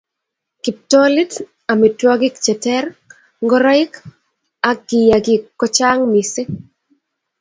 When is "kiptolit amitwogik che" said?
0.63-2.53